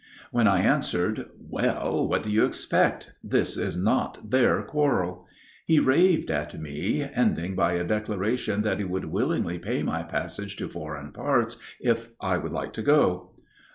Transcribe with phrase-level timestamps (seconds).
[0.31, 3.11] When I answered, "Well, what do you expect?
[3.23, 5.27] This is not their quarrel,"
[5.67, 10.57] he raved at me, ending by a declaration that he would willingly pay my passage
[10.57, 13.33] to foreign parts if I would like to go.